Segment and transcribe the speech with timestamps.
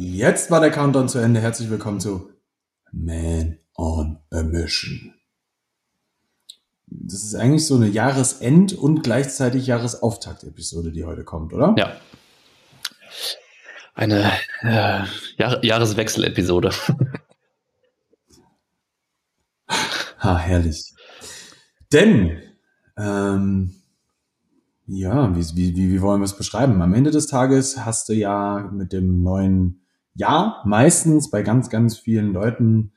[0.00, 1.40] Jetzt war der Countdown zu Ende.
[1.40, 2.30] Herzlich willkommen zu
[2.92, 5.12] Man on a Mission.
[6.86, 11.74] Das ist eigentlich so eine Jahresend- und gleichzeitig Jahresauftakt-Episode, die heute kommt, oder?
[11.76, 11.96] Ja.
[13.96, 14.30] Eine
[14.60, 15.02] äh,
[15.36, 16.70] Jahr Jahreswechsel-Episode.
[19.68, 20.94] ha, herrlich.
[21.92, 22.40] Denn,
[22.96, 23.74] ähm,
[24.86, 26.80] ja, wie, wie, wie wollen wir es beschreiben?
[26.82, 29.80] Am Ende des Tages hast du ja mit dem neuen
[30.18, 32.92] Jahr meistens bei ganz, ganz vielen Leuten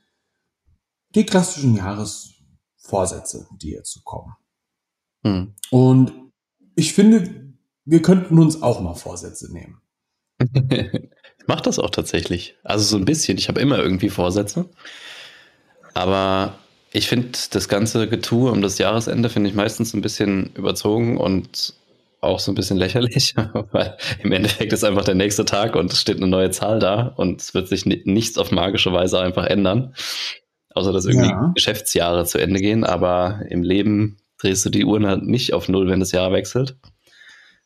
[1.15, 4.33] die klassischen Jahresvorsätze, die jetzt kommen.
[5.23, 5.53] Hm.
[5.69, 6.13] Und
[6.75, 7.53] ich finde,
[7.85, 9.81] wir könnten uns auch mal Vorsätze nehmen.
[10.39, 12.55] ich mache das auch tatsächlich.
[12.63, 13.37] Also so ein bisschen.
[13.37, 14.69] Ich habe immer irgendwie Vorsätze.
[15.93, 16.55] Aber
[16.91, 21.75] ich finde das ganze Getue um das Jahresende finde ich meistens ein bisschen überzogen und
[22.21, 23.35] auch so ein bisschen lächerlich,
[23.71, 27.07] weil im Endeffekt ist einfach der nächste Tag und es steht eine neue Zahl da
[27.17, 29.93] und es wird sich nichts auf magische Weise einfach ändern.
[30.73, 31.51] Außer dass irgendwie ja.
[31.53, 35.89] Geschäftsjahre zu Ende gehen, aber im Leben drehst du die Uhren halt nicht auf Null,
[35.89, 36.77] wenn das Jahr wechselt.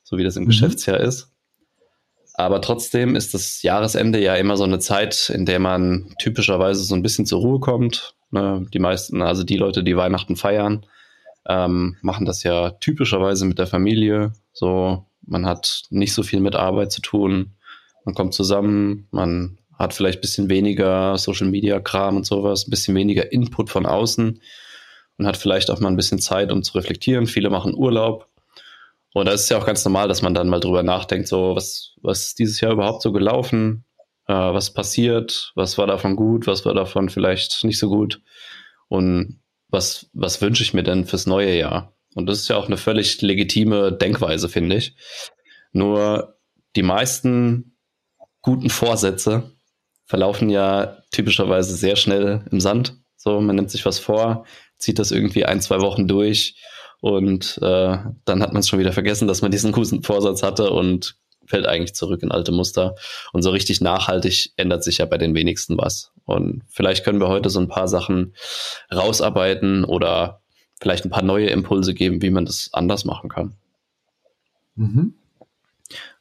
[0.03, 0.47] So wie das im mhm.
[0.47, 1.31] Geschäftsjahr ist.
[2.33, 6.95] Aber trotzdem ist das Jahresende ja immer so eine Zeit, in der man typischerweise so
[6.95, 8.15] ein bisschen zur Ruhe kommt.
[8.31, 8.65] Ne?
[8.73, 10.85] Die meisten, also die Leute, die Weihnachten feiern,
[11.47, 14.33] ähm, machen das ja typischerweise mit der Familie.
[14.56, 17.58] So, man hat nicht so viel mit Arbeit zu tun.
[18.06, 22.70] Man kommt zusammen, man hat vielleicht ein bisschen weniger Social Media Kram und sowas, ein
[22.72, 24.42] bisschen weniger Input von außen
[25.17, 27.28] und hat vielleicht auch mal ein bisschen Zeit, um zu reflektieren.
[27.28, 28.30] Viele machen Urlaub.
[29.14, 31.94] Und da ist ja auch ganz normal, dass man dann mal drüber nachdenkt, so, was,
[32.02, 33.86] was ist dieses Jahr überhaupt so gelaufen?
[34.28, 35.52] Äh, was passiert?
[35.56, 36.48] Was war davon gut?
[36.48, 38.22] Was war davon vielleicht nicht so gut?
[38.88, 41.94] Und was, was wünsche ich mir denn fürs neue Jahr?
[42.16, 44.95] Und das ist ja auch eine völlig legitime Denkweise, finde ich.
[45.71, 46.39] Nur
[46.75, 47.77] die meisten
[48.41, 49.52] guten Vorsätze
[50.05, 52.97] verlaufen ja typischerweise sehr schnell im Sand.
[53.17, 54.45] So, man nimmt sich was vor,
[54.77, 56.55] zieht das irgendwie ein, zwei Wochen durch
[57.02, 60.71] und äh, dann hat man es schon wieder vergessen, dass man diesen guten Vorsatz hatte
[60.71, 62.95] und fällt eigentlich zurück in alte Muster.
[63.33, 66.11] Und so richtig nachhaltig ändert sich ja bei den wenigsten was.
[66.26, 68.36] Und vielleicht können wir heute so ein paar Sachen
[68.92, 70.42] rausarbeiten oder
[70.85, 73.53] vielleicht ein paar neue Impulse geben, wie man das anders machen kann.
[74.75, 75.15] Mhm.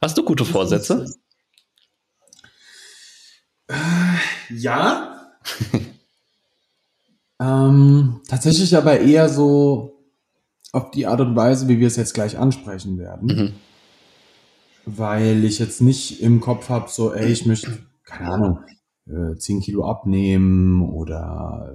[0.00, 1.12] Hast du gute Vorsätze?
[3.68, 3.74] Äh,
[4.48, 5.34] ja.
[7.40, 10.02] ähm, tatsächlich aber eher so
[10.72, 13.26] auf die Art und Weise, wie wir es jetzt gleich ansprechen werden.
[13.26, 13.54] Mhm
[14.86, 18.60] weil ich jetzt nicht im Kopf habe, so, ey, ich möchte, keine Ahnung,
[19.06, 21.72] äh, 10 Kilo abnehmen oder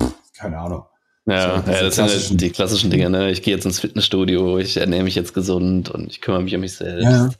[0.00, 0.06] äh,
[0.36, 0.84] keine Ahnung.
[1.26, 3.30] Ja, so, ja das sind halt die klassischen Dinge, ne?
[3.30, 6.60] Ich gehe jetzt ins Fitnessstudio, ich ernähre mich jetzt gesund und ich kümmere mich um
[6.60, 7.30] mich selbst, ja.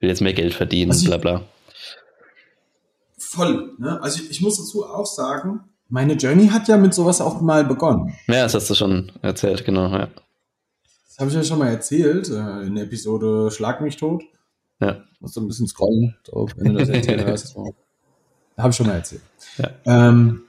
[0.00, 1.42] will jetzt mehr Geld verdienen, also bla bla.
[3.18, 4.00] Voll, ne?
[4.00, 7.64] Also ich, ich muss dazu auch sagen, meine Journey hat ja mit sowas auch mal
[7.64, 8.14] begonnen.
[8.28, 10.08] Ja, das hast du schon erzählt, genau, ja.
[11.08, 14.24] Das habe ich ja schon mal erzählt äh, in der Episode Schlag mich tot.
[14.80, 15.04] Ja.
[15.20, 17.56] Musst du ein bisschen scrollen, drauf, wenn du das erzählt hast.
[18.56, 19.22] Habe ich schon mal erzählt.
[19.58, 19.70] Ja.
[19.84, 20.42] Ähm,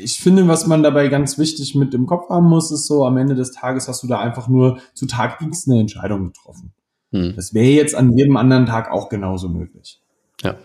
[0.00, 3.16] ich finde, was man dabei ganz wichtig mit im Kopf haben muss, ist so, am
[3.16, 6.72] Ende des Tages hast du da einfach nur zu Tag X eine Entscheidung getroffen.
[7.12, 7.34] Hm.
[7.36, 10.00] Das wäre jetzt an jedem anderen Tag auch genauso möglich.
[10.42, 10.56] Ja.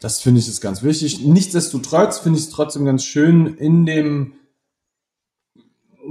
[0.00, 1.24] Das finde ich ist ganz wichtig.
[1.24, 4.32] Nichtsdestotrotz finde ich es trotzdem ganz schön in dem,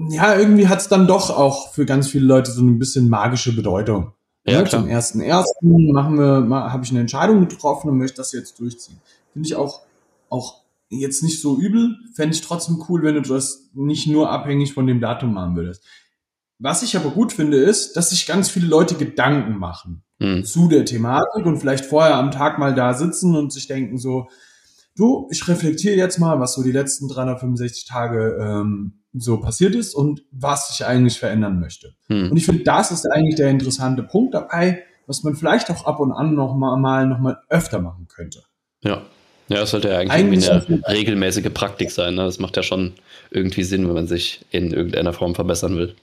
[0.10, 3.56] ja, irgendwie hat es dann doch auch für ganz viele Leute so ein bisschen magische
[3.56, 4.14] Bedeutung.
[4.46, 8.32] Ja, ne, zum ersten ersten machen wir, habe ich eine Entscheidung getroffen und möchte das
[8.32, 9.00] jetzt durchziehen.
[9.34, 9.82] Finde ich auch,
[10.30, 11.98] auch jetzt nicht so übel.
[12.16, 15.86] Fände ich trotzdem cool, wenn du das nicht nur abhängig von dem Datum machen würdest.
[16.58, 20.44] Was ich aber gut finde, ist, dass sich ganz viele Leute Gedanken machen mhm.
[20.44, 24.28] zu der Thematik und vielleicht vorher am Tag mal da sitzen und sich denken so,
[24.96, 29.96] du, ich reflektiere jetzt mal, was so die letzten 365 Tage ähm, so passiert ist
[29.96, 31.96] und was ich eigentlich verändern möchte.
[32.08, 32.32] Hm.
[32.32, 36.00] Und ich finde, das ist eigentlich der interessante Punkt dabei, was man vielleicht auch ab
[36.00, 38.44] und an noch mal, mal noch mal öfter machen könnte.
[38.84, 39.04] Ja.
[39.50, 42.16] Ja, das sollte ja eigentlich, eigentlich eine regelmäßige Praktik sein.
[42.16, 42.24] Ne?
[42.24, 42.94] Das macht ja schon
[43.32, 45.96] irgendwie Sinn, wenn man sich in irgendeiner Form verbessern will.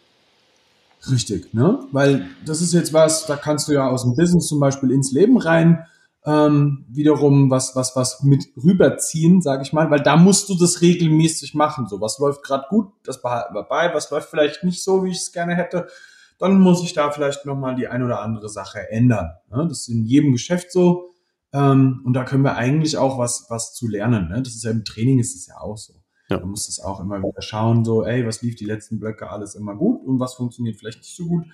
[1.11, 1.79] Richtig, ne?
[1.93, 5.13] Weil das ist jetzt was, da kannst du ja aus dem Business zum Beispiel ins
[5.13, 5.87] Leben rein
[6.27, 10.81] ähm, wiederum was, was, was mit rüberziehen, sage ich mal, weil da musst du das
[10.81, 11.87] regelmäßig machen.
[11.87, 15.11] So, was läuft gerade gut, das behalten wir bei, was läuft vielleicht nicht so, wie
[15.11, 15.87] ich es gerne hätte,
[16.39, 19.31] dann muss ich da vielleicht nochmal die ein oder andere Sache ändern.
[19.51, 19.67] Ne?
[19.69, 21.13] Das ist in jedem Geschäft so.
[21.57, 24.29] Ähm, und da können wir eigentlich auch was, was zu lernen.
[24.29, 24.43] Ne?
[24.43, 25.95] Das ist ja im Training ist es ja auch so.
[26.29, 26.39] Ja.
[26.41, 29.55] Man muss das auch immer wieder schauen, so, ey, was lief die letzten Blöcke alles
[29.55, 31.47] immer gut und was funktioniert vielleicht nicht so gut.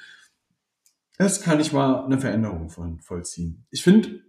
[1.19, 2.69] Das kann ich mal eine Veränderung
[3.01, 3.67] vollziehen.
[3.71, 4.23] Ich finde,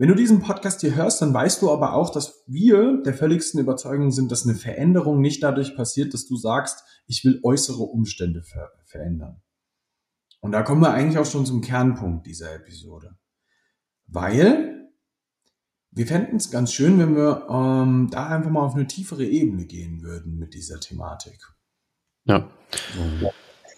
[0.00, 3.58] Wenn du diesen Podcast hier hörst, dann weißt du aber auch, dass wir der völligsten
[3.58, 8.44] Überzeugung sind, dass eine Veränderung nicht dadurch passiert, dass du sagst, ich will äußere Umstände
[8.44, 9.42] ver verändern.
[10.40, 13.18] Und da kommen wir eigentlich auch schon zum Kernpunkt dieser Episode.
[14.06, 14.77] Weil
[15.90, 19.64] wir fänden es ganz schön, wenn wir ähm, da einfach mal auf eine tiefere Ebene
[19.64, 21.38] gehen würden mit dieser Thematik.
[22.24, 22.48] Ja.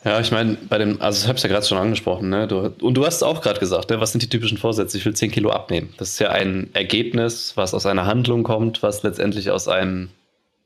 [0.02, 2.48] Ja, ich meine, bei dem, also ich habe es ja gerade schon angesprochen, ne?
[2.48, 4.00] Du, und du hast auch gerade gesagt, ne?
[4.00, 4.96] was sind die typischen Vorsätze?
[4.96, 5.92] Ich will 10 Kilo abnehmen.
[5.98, 10.08] Das ist ja ein Ergebnis, was aus einer Handlung kommt, was letztendlich aus einem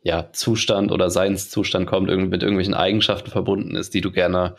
[0.03, 4.55] ja, Zustand oder Seinszustand kommt, mit irgendwelchen Eigenschaften verbunden ist, die du gerne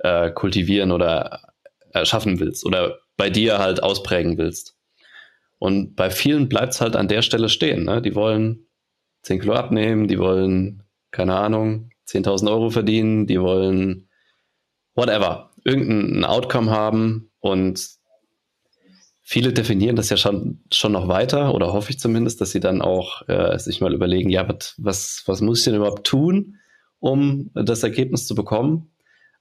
[0.00, 1.40] äh, kultivieren oder
[1.92, 4.76] erschaffen willst oder bei dir halt ausprägen willst.
[5.60, 7.84] Und bei vielen bleibt es halt an der Stelle stehen.
[7.84, 8.00] Ne?
[8.00, 8.66] Die wollen
[9.22, 14.08] 10 Kilo abnehmen, die wollen, keine Ahnung, 10.000 Euro verdienen, die wollen
[14.94, 17.86] whatever, irgendein Outcome haben und
[19.20, 22.80] viele definieren das ja schon, schon noch weiter oder hoffe ich zumindest, dass sie dann
[22.80, 24.48] auch äh, sich mal überlegen, ja,
[24.78, 26.56] was, was muss ich denn überhaupt tun,
[27.00, 28.90] um das Ergebnis zu bekommen?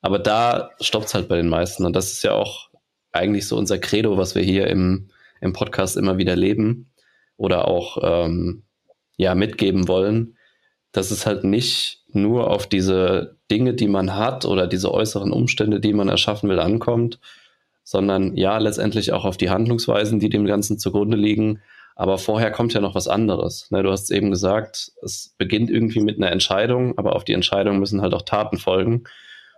[0.01, 2.69] Aber da stoppt es halt bei den meisten und das ist ja auch
[3.13, 5.10] eigentlich so unser Credo, was wir hier im,
[5.41, 6.91] im Podcast immer wieder leben
[7.38, 8.63] oder auch ähm,
[9.18, 10.38] ja mitgeben wollen,
[10.91, 15.80] dass es halt nicht nur auf diese Dinge, die man hat oder diese äußeren Umstände,
[15.80, 17.19] die man erschaffen will, ankommt,
[17.83, 21.62] sondern ja, letztendlich auch auf die Handlungsweisen, die dem Ganzen zugrunde liegen.
[21.95, 23.69] Aber vorher kommt ja noch was anderes.
[23.71, 27.80] Ne, du hast eben gesagt, es beginnt irgendwie mit einer Entscheidung, aber auf die Entscheidung
[27.80, 29.03] müssen halt auch Taten folgen.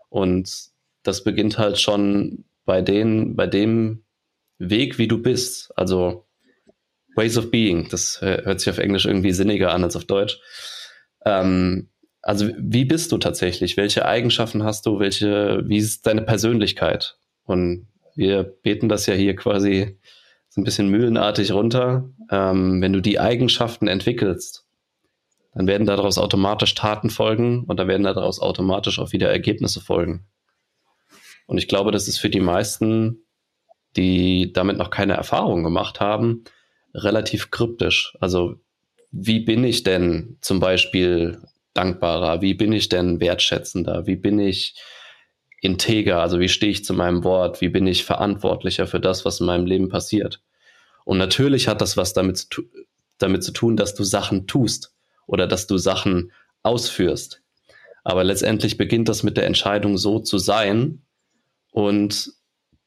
[0.09, 0.69] Und
[1.03, 4.03] das beginnt halt schon bei den, bei dem
[4.69, 5.71] Weg, wie du bist.
[5.77, 6.25] Also
[7.15, 7.89] Ways of Being.
[7.89, 10.39] Das hört sich auf Englisch irgendwie sinniger an als auf Deutsch.
[11.25, 11.89] Ähm,
[12.21, 13.77] also wie bist du tatsächlich?
[13.77, 14.99] Welche Eigenschaften hast du?
[14.99, 17.17] Welche, wie ist deine Persönlichkeit?
[17.43, 19.97] Und wir beten das ja hier quasi
[20.49, 22.09] so ein bisschen mühlenartig runter.
[22.29, 24.65] Ähm, wenn du die Eigenschaften entwickelst,
[25.53, 30.25] dann werden daraus automatisch Taten folgen und da werden daraus automatisch auch wieder Ergebnisse folgen.
[31.47, 33.23] Und ich glaube, das ist für die meisten,
[33.95, 36.43] die damit noch keine Erfahrung gemacht haben,
[36.93, 38.15] relativ kryptisch.
[38.19, 38.55] Also
[39.11, 41.41] wie bin ich denn zum Beispiel
[41.73, 42.41] dankbarer?
[42.41, 44.07] Wie bin ich denn wertschätzender?
[44.07, 44.75] Wie bin ich
[45.61, 46.21] integer?
[46.21, 47.61] Also wie stehe ich zu meinem Wort?
[47.61, 50.41] Wie bin ich verantwortlicher für das, was in meinem Leben passiert?
[51.05, 52.63] Und natürlich hat das was damit zu,
[53.17, 54.93] damit zu tun, dass du Sachen tust
[55.27, 56.31] oder dass du Sachen
[56.63, 57.41] ausführst.
[58.03, 61.03] Aber letztendlich beginnt das mit der Entscheidung, so zu sein
[61.71, 62.33] und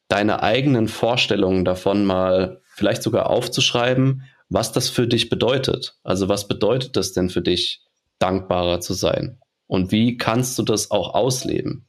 [0.09, 5.97] deine eigenen Vorstellungen davon mal vielleicht sogar aufzuschreiben, was das für dich bedeutet.
[6.03, 7.83] Also was bedeutet das denn für dich,
[8.19, 9.41] dankbarer zu sein?
[9.67, 11.87] Und wie kannst du das auch ausleben?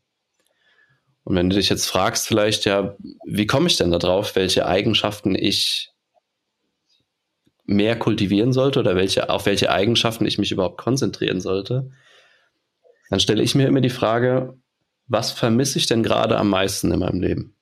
[1.24, 2.96] Und wenn du dich jetzt fragst, vielleicht, ja,
[3.26, 5.92] wie komme ich denn darauf, welche Eigenschaften ich
[7.66, 11.90] mehr kultivieren sollte oder welche, auf welche Eigenschaften ich mich überhaupt konzentrieren sollte,
[13.10, 14.58] dann stelle ich mir immer die Frage,
[15.08, 17.55] was vermisse ich denn gerade am meisten in meinem Leben?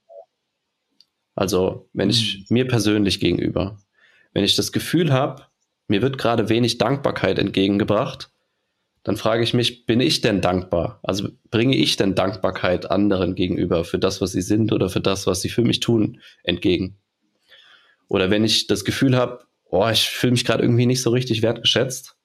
[1.36, 2.46] Also, wenn ich hm.
[2.50, 3.78] mir persönlich gegenüber,
[4.34, 5.44] wenn ich das Gefühl habe,
[5.88, 8.32] mir wird gerade wenig Dankbarkeit entgegengebracht,
[9.04, 11.00] dann frage ich mich, bin ich denn dankbar?
[11.04, 15.28] Also bringe ich denn Dankbarkeit anderen gegenüber für das, was sie sind oder für das,
[15.28, 16.98] was sie für mich tun, entgegen?
[18.08, 21.42] Oder wenn ich das Gefühl habe, oh, ich fühle mich gerade irgendwie nicht so richtig
[21.42, 22.16] wertgeschätzt,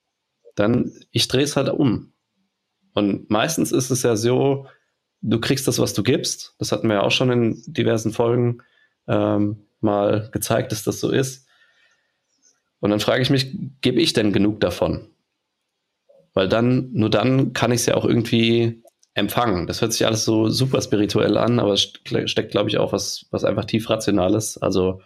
[0.54, 2.12] dann ich drehe es halt um.
[2.94, 4.66] Und meistens ist es ja so,
[5.20, 6.54] du kriegst das, was du gibst.
[6.58, 8.62] Das hatten wir ja auch schon in diversen Folgen
[9.08, 11.46] ähm, mal gezeigt, dass das so ist.
[12.80, 15.08] Und dann frage ich mich, gebe ich denn genug davon?
[16.34, 18.82] Weil dann, nur dann kann ich es ja auch irgendwie
[19.14, 19.66] empfangen.
[19.66, 21.92] Das hört sich alles so super spirituell an, aber es
[22.26, 25.00] steckt, glaube ich, auch was, was einfach tief Rationales, also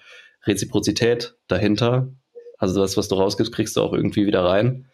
[0.45, 2.13] Reziprozität dahinter.
[2.59, 4.87] Also das, was du rausgibst, kriegst du auch irgendwie wieder rein.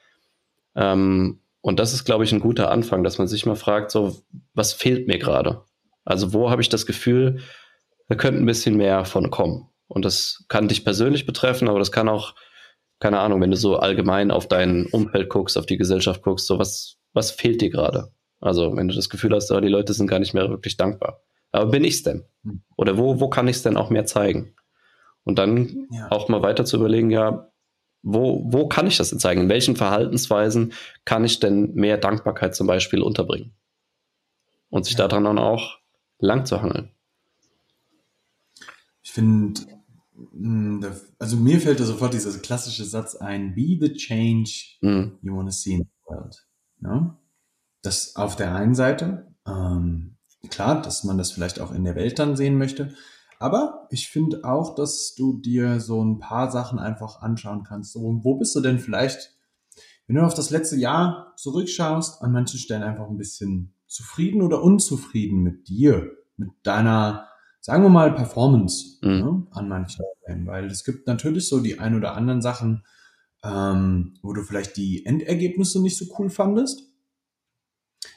[0.76, 4.22] Ähm, und das ist, glaube ich, ein guter Anfang, dass man sich mal fragt, so,
[4.54, 5.62] was fehlt mir gerade?
[6.04, 7.40] Also wo habe ich das Gefühl,
[8.08, 9.68] da könnte ein bisschen mehr von kommen?
[9.86, 12.34] Und das kann dich persönlich betreffen, aber das kann auch
[13.00, 16.58] keine Ahnung, wenn du so allgemein auf dein Umfeld guckst, auf die Gesellschaft guckst, so
[16.58, 18.12] was, was fehlt dir gerade?
[18.40, 21.22] Also, wenn du das Gefühl hast, oh, die Leute sind gar nicht mehr wirklich dankbar.
[21.50, 22.24] Aber bin ich's denn?
[22.44, 22.62] Hm.
[22.76, 24.54] Oder wo, wo kann ich es denn auch mehr zeigen?
[25.24, 26.10] Und dann ja.
[26.10, 27.50] auch mal weiter zu überlegen, ja,
[28.02, 29.42] wo, wo kann ich das denn zeigen?
[29.42, 30.72] In welchen Verhaltensweisen
[31.04, 33.54] kann ich denn mehr Dankbarkeit zum Beispiel unterbringen?
[34.70, 35.06] Und sich ja.
[35.06, 35.78] daran dann auch
[36.18, 36.92] lang zu hangeln.
[39.18, 39.60] Finde,
[40.32, 40.86] hm,
[41.18, 45.18] also mir fällt da sofort dieser klassische Satz ein, be the change mhm.
[45.22, 46.46] you want to see in the world.
[46.82, 47.18] Ja?
[47.82, 50.16] Das auf der einen Seite, ähm,
[50.50, 52.94] klar, dass man das vielleicht auch in der Welt dann sehen möchte,
[53.40, 57.92] Aber ich finde auch, dass du dir so ein paar Sachen einfach anschauen kannst.
[57.92, 59.32] So, wo bist du denn vielleicht,
[60.06, 64.62] wenn du auf das letzte Jahr zurückschaust, an manchen Stellen einfach ein bisschen zufrieden oder
[64.62, 67.28] unzufrieden mit dir, mit deiner,
[67.60, 69.10] sagen wir mal, Performance mhm.
[69.10, 70.46] ne, an manchen Stellen.
[70.46, 72.84] Weil es gibt natürlich so die ein oder anderen Sachen,
[73.44, 76.82] ähm, wo du vielleicht die Endergebnisse nicht so cool fandest.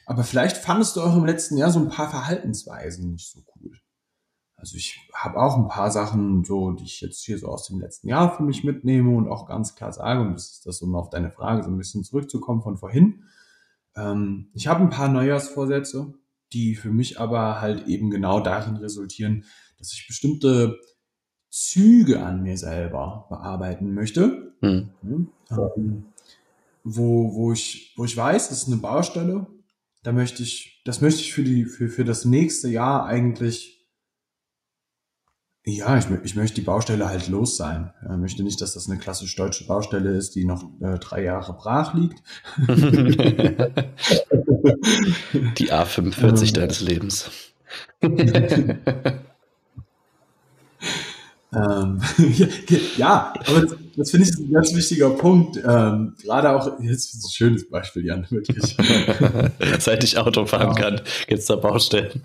[0.06, 3.78] Aber vielleicht fandest du auch im letzten Jahr so ein paar Verhaltensweisen nicht so cool.
[4.62, 7.80] Also ich habe auch ein paar Sachen, so, die ich jetzt hier so aus dem
[7.80, 10.94] letzten Jahr für mich mitnehme und auch ganz klar sage, und das ist das, um
[10.96, 13.24] auf deine Frage so ein bisschen zurückzukommen von vorhin.
[13.96, 16.14] Ähm, ich habe ein paar Neujahrsvorsätze,
[16.54, 19.46] die für mich aber halt eben genau darin resultieren,
[19.78, 20.78] dass ich bestimmte
[21.50, 24.90] Züge an mir selber bearbeiten möchte, hm.
[25.04, 26.06] ähm,
[26.84, 29.48] wo, wo, ich, wo ich weiß, das ist eine Baustelle,
[30.04, 33.82] da möchte ich, das möchte ich für die, für, für das nächste Jahr eigentlich
[35.64, 37.94] ja, ich, ich möchte die Baustelle halt los sein.
[38.02, 41.54] Ich möchte nicht, dass das eine klassisch deutsche Baustelle ist, die noch äh, drei Jahre
[41.54, 42.24] brach liegt.
[45.58, 47.32] die A45 ähm, deines Lebens.
[48.02, 48.80] ähm,
[52.98, 55.58] ja, aber das, das finde ich ein ganz wichtiger Punkt.
[55.58, 58.76] Ähm, gerade auch, jetzt ist ein schönes Beispiel, Jan, wirklich.
[59.80, 60.82] Seit ich Auto fahren ja.
[60.82, 62.22] kann, gibt es da Baustellen.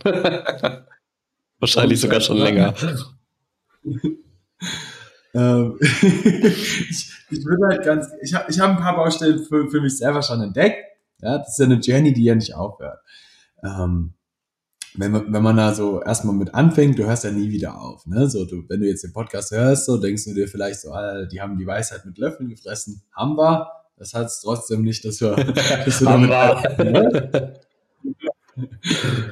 [1.58, 2.74] Wahrscheinlich sogar schon länger.
[5.34, 9.98] ähm, ich, ich halt ganz, ich habe ich hab ein paar Baustellen für, für mich
[9.98, 10.78] selber schon entdeckt.
[11.20, 13.00] Ja, das ist ja eine Journey, die ja nicht aufhört.
[13.64, 14.14] Ähm,
[14.94, 18.06] wenn man, wenn man da so erstmal mit anfängt, du hörst ja nie wieder auf.
[18.06, 18.28] Ne?
[18.28, 21.26] So, du, wenn du jetzt den Podcast hörst, so denkst du dir vielleicht so, ah,
[21.26, 23.02] die haben die Weisheit mit Löffeln gefressen.
[23.12, 23.68] Haben wir.
[23.99, 25.37] Das heißt trotzdem nicht, dass wir,
[25.85, 26.78] dass wir damit.
[26.78, 27.61] Ne?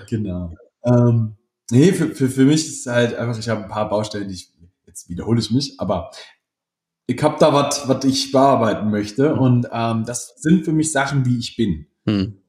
[0.08, 0.54] genau.
[0.84, 1.36] Ähm,
[1.70, 4.34] Nee, für, für, für mich ist es halt einfach, ich habe ein paar Baustellen, die
[4.34, 4.52] ich,
[4.86, 6.10] jetzt wiederhole ich mich, aber
[7.06, 9.34] ich habe da was, was ich bearbeiten möchte.
[9.34, 9.38] Mhm.
[9.38, 11.86] Und ähm, das sind für mich Sachen, wie ich bin.
[12.06, 12.40] Hm.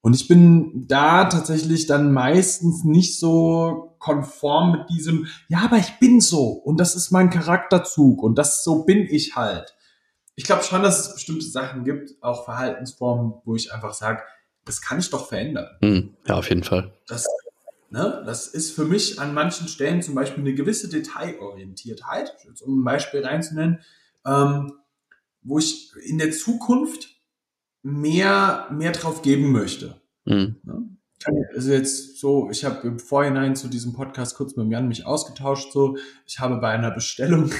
[0.00, 5.98] Und ich bin da tatsächlich dann meistens nicht so konform mit diesem, ja, aber ich
[5.98, 9.74] bin so und das ist mein Charakterzug und das so bin ich halt.
[10.34, 14.22] Ich glaube schon, dass es bestimmte Sachen gibt, auch Verhaltensformen, wo ich einfach sage,
[14.66, 15.68] das kann ich doch verändern.
[15.80, 16.16] Hm.
[16.26, 16.92] Ja, auf jeden Fall.
[17.06, 17.26] Das
[17.94, 18.24] Ne?
[18.26, 22.34] Das ist für mich an manchen Stellen zum Beispiel eine gewisse Detailorientiertheit,
[22.64, 23.82] um ein Beispiel reinzunennen,
[24.26, 24.72] ähm,
[25.42, 27.10] wo ich in der Zukunft
[27.84, 30.00] mehr, mehr drauf geben möchte.
[30.24, 30.56] Mhm.
[30.64, 30.88] Ne?
[31.54, 35.72] Also jetzt so, ich habe im Vorhinein zu diesem Podcast kurz mit Jan mich ausgetauscht.
[35.72, 35.96] So,
[36.26, 37.52] ich habe bei einer Bestellung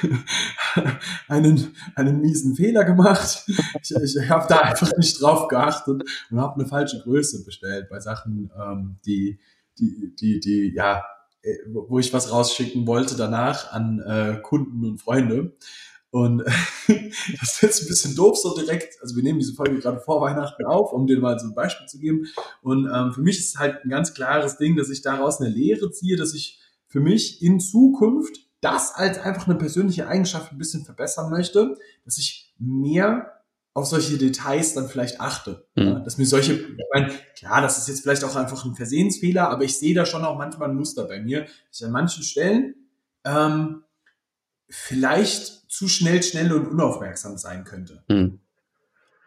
[1.28, 3.44] einen einen miesen Fehler gemacht.
[3.82, 8.00] Ich, ich habe da einfach nicht drauf geachtet und habe eine falsche Größe bestellt bei
[8.00, 9.38] Sachen, ähm, die
[9.78, 11.04] die, die, die, ja,
[11.42, 15.56] äh, wo ich was rausschicken wollte danach an äh, Kunden und Freunde.
[16.10, 16.38] Und
[16.86, 19.00] das ist jetzt ein bisschen doof so direkt.
[19.02, 21.86] Also wir nehmen diese Folge gerade vor Weihnachten auf, um dir mal so ein Beispiel
[21.86, 22.26] zu geben.
[22.62, 25.90] Und ähm, für mich ist halt ein ganz klares Ding, dass ich daraus eine Lehre
[25.90, 30.84] ziehe, dass ich für mich in Zukunft das als einfach eine persönliche Eigenschaft ein bisschen
[30.84, 33.35] verbessern möchte, dass ich mehr
[33.76, 35.66] auf solche Details dann vielleicht achte.
[35.74, 35.84] Mhm.
[35.84, 39.50] Ja, dass mir solche, ich meine, klar, das ist jetzt vielleicht auch einfach ein Versehensfehler,
[39.50, 42.22] aber ich sehe da schon auch manchmal ein Muster bei mir, dass ich an manchen
[42.22, 42.74] Stellen
[43.26, 43.82] ähm,
[44.70, 48.02] vielleicht zu schnell, schnell und unaufmerksam sein könnte.
[48.08, 48.40] Mhm.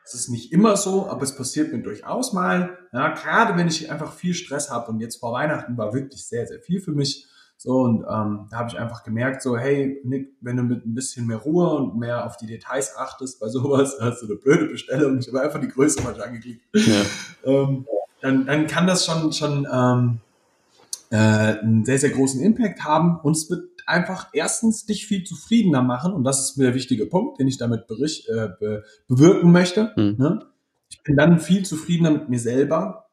[0.04, 2.76] Das ist nicht immer so, aber es passiert mir durchaus mal.
[2.92, 6.48] Ja, gerade wenn ich einfach viel Stress habe und jetzt vor Weihnachten war wirklich sehr,
[6.48, 7.28] sehr viel für mich.
[7.62, 10.96] So, und ähm, da habe ich einfach gemerkt, so, hey, Nick, wenn du mit ein
[10.96, 14.68] bisschen mehr Ruhe und mehr auf die Details achtest bei sowas, hast du eine blöde
[14.68, 17.02] Bestellung, ich habe einfach die Größe mal angeklickt, ja.
[17.44, 17.86] ähm,
[18.22, 20.20] dann, dann kann das schon, schon ähm,
[21.10, 25.82] äh, einen sehr, sehr großen Impact haben und es wird einfach erstens dich viel zufriedener
[25.82, 29.52] machen und das ist mir der wichtige Punkt, den ich damit bericht, äh, be bewirken
[29.52, 29.92] möchte.
[29.98, 30.16] Mhm.
[30.18, 30.46] Ne?
[30.90, 33.09] Ich bin dann viel zufriedener mit mir selber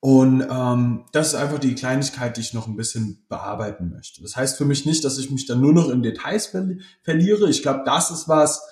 [0.00, 4.22] und ähm, das ist einfach die Kleinigkeit, die ich noch ein bisschen bearbeiten möchte.
[4.22, 7.50] Das heißt für mich nicht, dass ich mich dann nur noch in Details verli verliere.
[7.50, 8.62] Ich glaube, das ist was,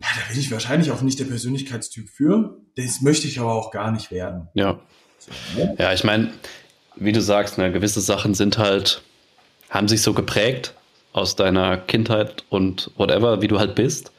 [0.00, 2.60] ja, da bin ich wahrscheinlich auch nicht der Persönlichkeitstyp für.
[2.76, 4.48] Das möchte ich aber auch gar nicht werden.
[4.54, 4.78] Ja.
[5.78, 6.30] Ja, ich meine,
[6.94, 9.02] wie du sagst, ne, gewisse Sachen sind halt,
[9.68, 10.74] haben sich so geprägt
[11.12, 14.12] aus deiner Kindheit und whatever, wie du halt bist.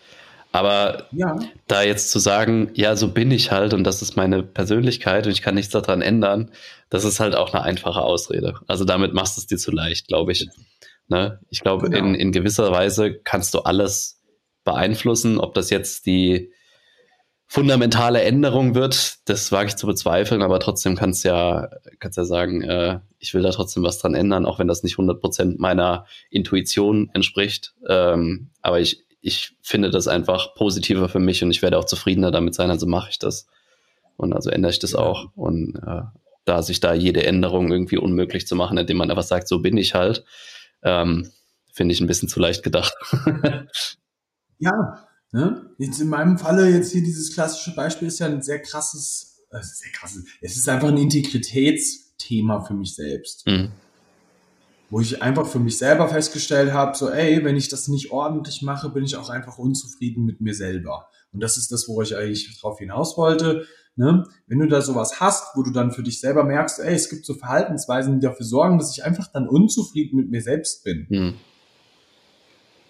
[0.51, 1.37] Aber ja.
[1.67, 5.31] da jetzt zu sagen, ja, so bin ich halt und das ist meine Persönlichkeit und
[5.31, 6.51] ich kann nichts daran ändern,
[6.89, 8.55] das ist halt auch eine einfache Ausrede.
[8.67, 10.47] Also damit machst du es dir zu leicht, glaube ich.
[11.07, 11.39] Ne?
[11.49, 12.07] Ich glaube, genau.
[12.07, 14.21] in, in gewisser Weise kannst du alles
[14.63, 16.51] beeinflussen, ob das jetzt die
[17.51, 21.67] fundamentale Änderung wird, das wage ich zu bezweifeln, aber trotzdem kannst ja,
[21.99, 24.97] kannst ja sagen, äh, ich will da trotzdem was dran ändern, auch wenn das nicht
[24.97, 27.73] 100% meiner Intuition entspricht.
[27.87, 32.31] Ähm, aber ich, ich finde das einfach positiver für mich und ich werde auch zufriedener
[32.31, 33.47] damit sein, also mache ich das.
[34.15, 35.31] Und also ändere ich das auch.
[35.35, 36.01] Und äh,
[36.45, 39.77] da sich da jede Änderung irgendwie unmöglich zu machen, indem man einfach sagt, so bin
[39.77, 40.25] ich halt,
[40.83, 41.31] ähm,
[41.73, 42.93] finde ich ein bisschen zu leicht gedacht.
[44.57, 45.69] ja, ne?
[45.77, 49.61] jetzt in meinem Falle jetzt hier dieses klassische Beispiel ist ja ein sehr krasses, äh,
[49.61, 53.45] sehr krasses, es ist einfach ein Integritätsthema für mich selbst.
[53.47, 53.71] Mhm
[54.89, 58.61] wo ich einfach für mich selber festgestellt habe, so, ey, wenn ich das nicht ordentlich
[58.61, 61.07] mache, bin ich auch einfach unzufrieden mit mir selber.
[61.31, 63.65] Und das ist das, wo ich eigentlich drauf hinaus wollte.
[63.95, 64.25] Ne?
[64.47, 67.25] Wenn du da sowas hast, wo du dann für dich selber merkst, ey, es gibt
[67.25, 71.05] so Verhaltensweisen, die dafür sorgen, dass ich einfach dann unzufrieden mit mir selbst bin.
[71.09, 71.33] Mhm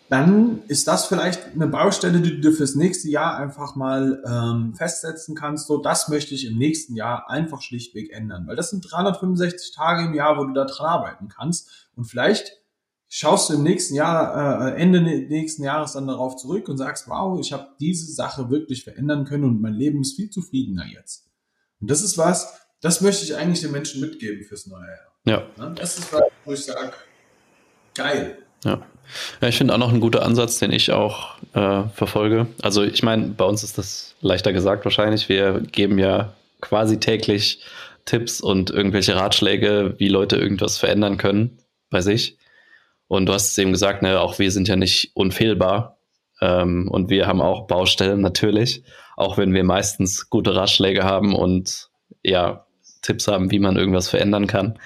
[0.09, 5.35] dann ist das vielleicht eine Baustelle, die du fürs nächste Jahr einfach mal ähm, festsetzen
[5.35, 5.67] kannst.
[5.67, 10.05] So, das möchte ich im nächsten Jahr einfach schlichtweg ändern, weil das sind 365 Tage
[10.05, 11.89] im Jahr, wo du da dran arbeiten kannst.
[11.95, 12.53] Und vielleicht
[13.07, 17.39] schaust du im nächsten Jahr, äh, Ende nächsten Jahres dann darauf zurück und sagst, wow,
[17.39, 21.27] ich habe diese Sache wirklich verändern können und mein Leben ist viel zufriedener jetzt.
[21.79, 24.87] Und das ist was, das möchte ich eigentlich den Menschen mitgeben fürs neue
[25.25, 25.45] Jahr.
[25.57, 25.71] Ja.
[25.73, 26.93] Das ist was, wo ich sage,
[27.93, 28.39] geil.
[28.63, 28.81] Ja.
[29.41, 32.47] Ja, ich finde auch noch ein guter Ansatz, den ich auch äh, verfolge.
[32.61, 35.29] Also ich meine, bei uns ist das leichter gesagt wahrscheinlich.
[35.29, 37.63] Wir geben ja quasi täglich
[38.05, 42.37] Tipps und irgendwelche Ratschläge, wie Leute irgendwas verändern können bei sich.
[43.07, 45.97] Und du hast es eben gesagt, ne, auch wir sind ja nicht unfehlbar.
[46.41, 48.83] Ähm, und wir haben auch Baustellen natürlich,
[49.17, 51.89] auch wenn wir meistens gute Ratschläge haben und
[52.23, 52.65] ja,
[53.01, 54.77] Tipps haben, wie man irgendwas verändern kann.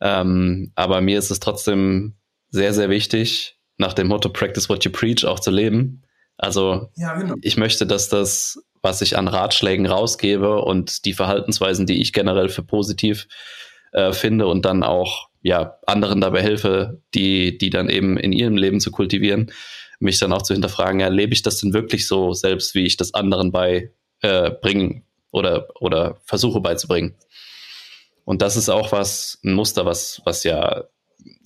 [0.00, 2.15] Ähm, aber mir ist es trotzdem
[2.50, 6.02] sehr, sehr wichtig, nach dem Motto Practice what you preach auch zu leben.
[6.38, 7.34] Also ja, genau.
[7.42, 12.48] ich möchte, dass das, was ich an Ratschlägen rausgebe und die Verhaltensweisen, die ich generell
[12.48, 13.26] für positiv
[13.92, 18.56] äh, finde und dann auch ja anderen dabei helfe, die, die dann eben in ihrem
[18.56, 19.52] Leben zu kultivieren,
[19.98, 22.96] mich dann auch zu hinterfragen, ja, lebe ich das denn wirklich so selbst, wie ich
[22.96, 27.14] das anderen beibringen äh, oder, oder versuche beizubringen?
[28.24, 30.84] Und das ist auch was, ein Muster, was, was ja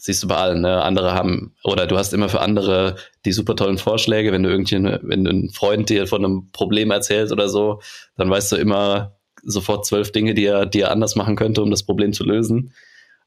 [0.01, 0.83] siehst du bei allen, ne?
[0.83, 5.01] Andere haben, oder du hast immer für andere die super tollen Vorschläge, wenn du irgendjemand,
[5.03, 7.81] wenn du ein Freund dir von einem Problem erzählt oder so,
[8.17, 11.71] dann weißt du immer sofort zwölf Dinge, die er, die er anders machen könnte, um
[11.71, 12.73] das Problem zu lösen.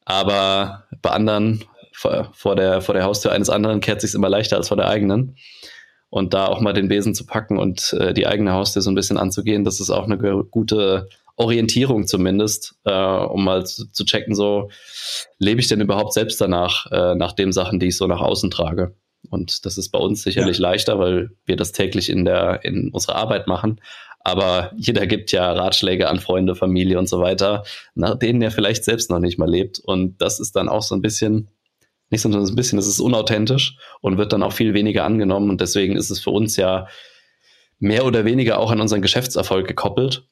[0.06, 4.58] Aber bei anderen, vor, vor der, vor der Haustür eines anderen kehrt sich immer leichter
[4.58, 5.38] als vor der eigenen.
[6.10, 8.96] Und da auch mal den Besen zu packen und äh, die eigene Haustür so ein
[8.96, 14.36] bisschen anzugehen, das ist auch eine gute Orientierung zumindest, äh, um mal zu, zu, checken,
[14.36, 14.69] so
[15.39, 18.52] lebe ich denn überhaupt selbst danach, äh, nach den Sachen, die ich so nach außen
[18.52, 18.96] trage.
[19.30, 20.63] Und das ist bei uns sicherlich ja.
[20.63, 23.80] leichter, weil wir das täglich in der in unserer Arbeit machen.
[24.19, 28.86] Aber jeder gibt ja Ratschläge an Freunde, Familie und so weiter, nach denen er vielleicht
[28.86, 29.80] selbst noch nicht mal lebt.
[29.80, 31.50] Und das ist dann auch so ein bisschen,
[32.10, 35.50] nicht so ein bisschen, das ist unauthentisch und wird dann auch viel weniger angenommen.
[35.50, 36.88] Und deswegen ist es für uns ja
[37.80, 40.26] mehr oder weniger auch an unseren Geschäftserfolg gekoppelt.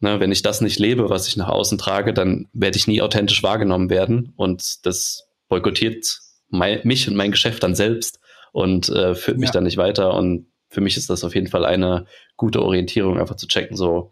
[0.00, 3.00] Ne, wenn ich das nicht lebe, was ich nach außen trage, dann werde ich nie
[3.00, 8.18] authentisch wahrgenommen werden und das boykottiert mein, mich und mein Geschäft dann selbst
[8.52, 9.40] und äh, führt ja.
[9.40, 10.14] mich dann nicht weiter.
[10.14, 14.10] Und für mich ist das auf jeden Fall eine gute Orientierung, einfach zu checken, so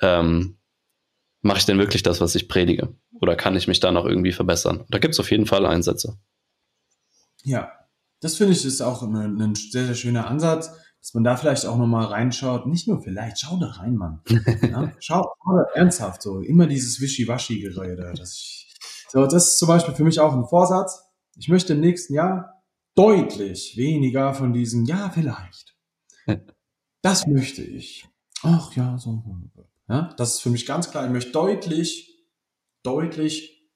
[0.00, 0.58] ähm,
[1.42, 2.94] mache ich denn wirklich das, was ich predige?
[3.20, 4.84] Oder kann ich mich da noch irgendwie verbessern?
[4.88, 6.18] Da gibt es auf jeden Fall Einsätze.
[7.42, 7.72] Ja,
[8.20, 11.66] das finde ich ist auch ein, ein sehr, sehr schöner Ansatz dass man da vielleicht
[11.66, 12.66] auch nochmal reinschaut.
[12.66, 14.20] Nicht nur vielleicht, schau da rein, Mann.
[14.62, 14.92] Ja?
[15.00, 15.34] Schau,
[15.74, 16.40] ernsthaft so.
[16.40, 18.12] Immer dieses Wischiwaschi-Gerede.
[18.16, 21.02] so, das ist zum Beispiel für mich auch ein Vorsatz.
[21.36, 22.62] Ich möchte im nächsten Jahr
[22.94, 25.76] deutlich weniger von diesem, ja, vielleicht.
[27.02, 28.06] Das möchte ich.
[28.42, 29.24] Ach ja, so.
[29.88, 31.06] Ja, das ist für mich ganz klar.
[31.06, 32.26] Ich möchte deutlich,
[32.82, 33.66] deutlich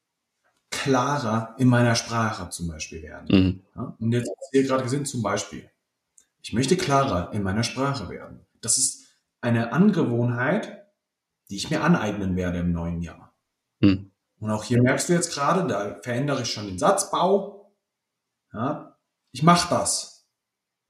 [0.69, 3.27] klarer in meiner Sprache zum Beispiel werden.
[3.31, 3.63] Mhm.
[3.75, 5.71] Ja, und jetzt hier gerade gesehen, zum Beispiel.
[6.45, 8.47] Ich möchte klarer in meiner Sprache werden.
[8.61, 9.07] Das ist
[9.41, 10.87] eine Angewohnheit,
[11.49, 13.35] die ich mir aneignen werde im neuen Jahr.
[13.81, 14.13] Hm.
[14.41, 17.75] Und auch hier merkst du jetzt gerade, da verändere ich schon den Satzbau.
[18.53, 18.99] Ja,
[19.33, 20.29] ich mache das,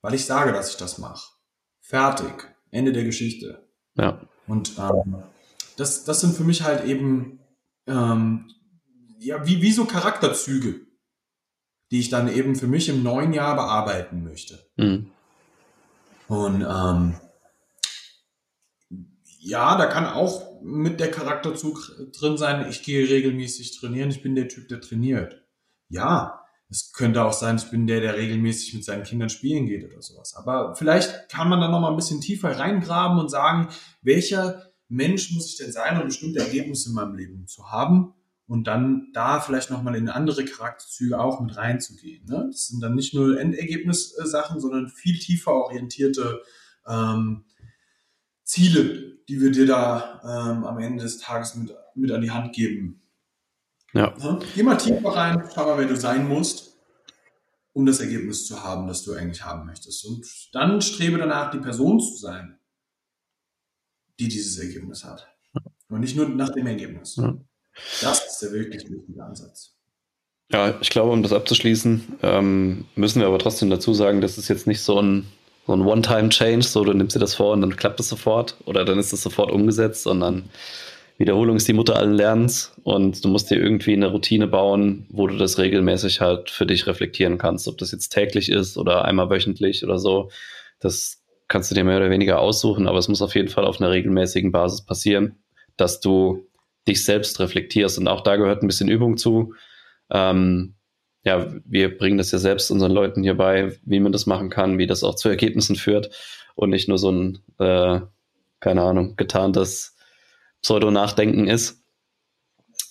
[0.03, 1.33] weil ich sage, dass ich das mache.
[1.81, 2.53] Fertig.
[2.73, 3.69] Ende der Geschichte.
[3.95, 4.21] Ja.
[4.49, 5.23] Und ähm,
[5.77, 7.39] das, das sind für mich halt eben
[7.87, 8.51] ähm,
[9.19, 10.81] ja, wie, wie so Charakterzüge,
[11.93, 14.69] die ich dann eben für mich im neuen Jahr bearbeiten möchte.
[14.77, 15.14] Mhm.
[16.29, 17.17] Und ähm,
[19.39, 24.35] ja, da kann auch mit der Charakterzug drin sein, ich gehe regelmäßig trainieren, ich bin
[24.35, 25.43] der Typ, der trainiert.
[25.89, 29.85] Ja, es könnte auch sein, ich bin der, der regelmäßig mit seinen Kindern spielen geht
[29.85, 30.35] oder sowas.
[30.35, 33.69] Aber vielleicht kann man dann noch mal ein bisschen tiefer reingraben und sagen,
[34.01, 38.15] welcher Mensch muss ich denn sein, um bestimmte Ergebnisse in meinem Leben zu haben?
[38.47, 42.27] Und dann da vielleicht noch mal in andere Charakterzüge auch mit reinzugehen.
[42.27, 42.49] Ne?
[42.51, 46.43] Das sind dann nicht nur Endergebnissachen, sondern viel tiefer orientierte
[46.87, 47.45] ähm,
[48.43, 52.55] Ziele, die wir dir da ähm, am Ende des Tages mit, mit an die Hand
[52.55, 53.03] geben.
[53.95, 54.15] Ja.
[54.19, 54.39] ja.
[54.55, 56.77] Geh mal tiefer rein, schau mal, wer du sein musst,
[57.73, 60.05] um das Ergebnis zu haben, das du eigentlich haben möchtest.
[60.05, 62.59] Und dann strebe danach, die Person zu sein,
[64.19, 65.27] die dieses Ergebnis hat.
[65.89, 67.17] Und nicht nur nach dem Ergebnis.
[67.17, 67.39] Ja.
[68.01, 69.75] Das ist der wirklich wichtige Ansatz.
[70.51, 74.49] Ja, ich glaube, um das abzuschließen, ähm, müssen wir aber trotzdem dazu sagen, das ist
[74.49, 75.27] jetzt nicht so ein
[75.67, 78.85] so ein One-Time-Change, so du nimmst dir das vor und dann klappt es sofort oder
[78.85, 80.51] dann ist es sofort umgesetzt, sondern
[81.17, 85.27] Wiederholung ist die Mutter allen Lernens und du musst dir irgendwie eine Routine bauen, wo
[85.27, 87.69] du das regelmäßig halt für dich reflektieren kannst.
[87.69, 90.31] Ob das jetzt täglich ist oder einmal wöchentlich oder so,
[90.81, 93.81] das kannst du dir mehr oder weniger aussuchen, aber es muss auf jeden Fall auf
[93.81, 95.39] einer regelmäßigen Basis passieren,
[95.77, 96.47] dass du
[96.87, 99.55] dich selbst reflektierst und auch da gehört ein bisschen Übung zu.
[100.11, 100.75] Ähm,
[101.25, 104.79] ja, wir bringen das ja selbst unseren Leuten hier bei, wie man das machen kann,
[104.79, 106.11] wie das auch zu Ergebnissen führt
[106.55, 108.01] und nicht nur so ein, äh,
[108.61, 109.97] keine Ahnung, getarntes
[110.63, 111.83] Pseudo-Nachdenken ist,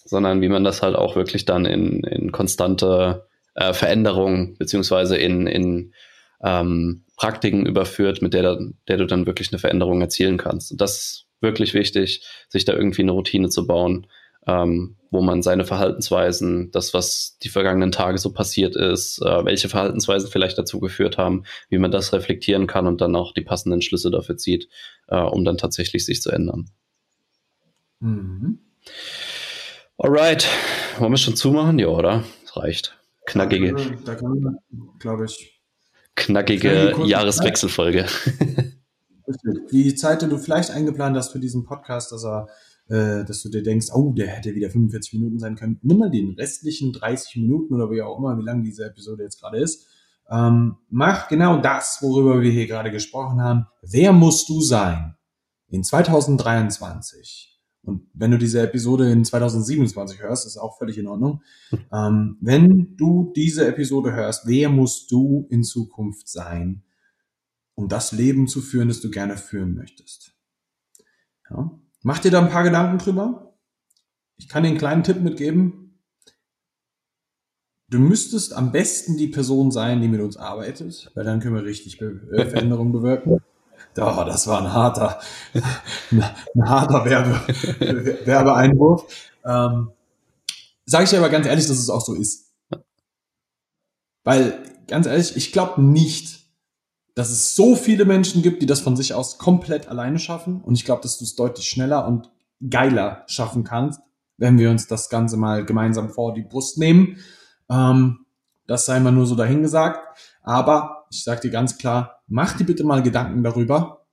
[0.05, 5.47] sondern wie man das halt auch wirklich dann in, in konstante äh, Veränderungen beziehungsweise in,
[5.47, 5.93] in
[6.43, 10.71] ähm, Praktiken überführt, mit der, der du dann wirklich eine Veränderung erzielen kannst.
[10.71, 14.07] Und das wirklich wichtig, sich da irgendwie eine Routine zu bauen,
[14.47, 19.69] ähm, wo man seine Verhaltensweisen, das, was die vergangenen Tage so passiert ist, äh, welche
[19.69, 23.81] Verhaltensweisen vielleicht dazu geführt haben, wie man das reflektieren kann und dann auch die passenden
[23.81, 24.69] Schlüsse dafür zieht,
[25.07, 26.69] äh, um dann tatsächlich sich zu ändern.
[27.99, 28.59] Mhm.
[29.97, 30.47] Alright,
[30.97, 31.79] wollen wir schon zumachen?
[31.79, 32.23] Ja, oder?
[32.41, 32.97] Das reicht.
[33.25, 33.75] Knackige.
[34.03, 34.57] Da kann
[34.99, 35.61] glaube ich.
[36.15, 38.05] Knackige Jahreswechselfolge.
[39.71, 42.47] Die Zeit, die du vielleicht eingeplant hast für diesen Podcast, dass er
[42.89, 45.79] äh, dass du dir denkst, oh, der hätte wieder 45 Minuten sein können.
[45.83, 49.39] Nimm mal den restlichen 30 Minuten oder wie auch immer, wie lang diese Episode jetzt
[49.39, 49.87] gerade ist.
[50.29, 53.67] Ähm, mach genau das, worüber wir hier gerade gesprochen haben.
[53.81, 55.15] Wer musst du sein
[55.69, 57.61] in 2023?
[57.85, 61.41] Und wenn du diese Episode in 2027 hörst, ist auch völlig in Ordnung.
[61.91, 66.83] Ähm, wenn du diese Episode hörst, wer musst du in Zukunft sein,
[67.75, 70.33] um das Leben zu führen, das du gerne führen möchtest?
[71.49, 71.71] Ja?
[72.01, 73.57] Mach dir da ein paar Gedanken drüber.
[74.37, 75.99] Ich kann dir einen kleinen Tipp mitgeben.
[77.89, 81.63] Du müsstest am besten die Person sein, die mit uns arbeitet, weil dann können wir
[81.63, 83.41] richtig Be äh, Veränderungen bewirken.
[83.95, 85.19] Oh, das war ein harter,
[86.11, 87.39] ein harter Werbe,
[88.25, 89.31] Werbeeinwurf.
[89.45, 89.91] Ähm,
[90.85, 92.51] Sage ich dir aber ganz ehrlich, dass es auch so ist.
[94.23, 96.42] Weil, ganz ehrlich, ich glaube nicht,
[97.15, 100.61] dass es so viele Menschen gibt, die das von sich aus komplett alleine schaffen.
[100.61, 102.31] Und ich glaube, dass du es deutlich schneller und
[102.69, 104.01] geiler schaffen kannst,
[104.37, 107.17] wenn wir uns das Ganze mal gemeinsam vor die Brust nehmen.
[107.69, 108.25] Ähm,
[108.65, 109.99] das sei mal nur so dahingesagt.
[110.41, 114.07] Aber ich sage dir ganz klar, mach dir bitte mal Gedanken darüber,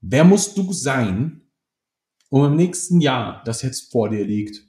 [0.00, 1.42] wer musst du sein,
[2.28, 4.62] um im nächsten Jahr, das jetzt vor dir liegt,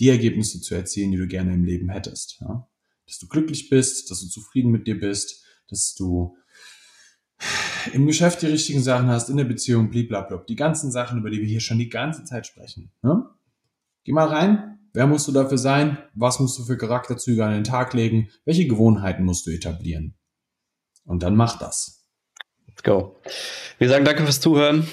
[0.00, 2.40] die Ergebnisse zu erzielen, die du gerne im Leben hättest.
[2.40, 2.68] Ja?
[3.06, 6.36] Dass du glücklich bist, dass du zufrieden mit dir bist, dass du
[7.92, 10.44] im Geschäft die richtigen Sachen hast, in der Beziehung, blablabla.
[10.48, 12.90] Die ganzen Sachen, über die wir hier schon die ganze Zeit sprechen.
[13.02, 13.26] Ne?
[14.04, 14.78] Geh mal rein.
[14.92, 15.98] Wer musst du dafür sein?
[16.14, 18.28] Was musst du für Charakterzüge an den Tag legen?
[18.44, 20.14] Welche Gewohnheiten musst du etablieren?
[21.04, 22.06] Und dann mach das.
[22.68, 23.16] Let's go.
[23.78, 24.86] Wir sagen danke fürs Zuhören.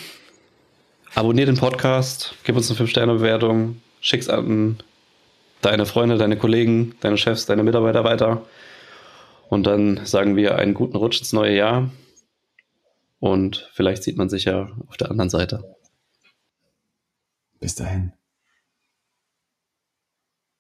[1.14, 4.82] Abonnier den Podcast, gib uns eine 5-Sterne-Bewertung, schick's an
[5.62, 8.46] deine Freunde, deine Kollegen, deine Chefs, deine Mitarbeiter weiter.
[9.50, 11.92] Und dann sagen wir einen guten Rutsch ins neue Jahr.
[13.22, 15.76] Und vielleicht sieht man sich ja auf der anderen Seite.
[17.60, 18.14] Bis dahin.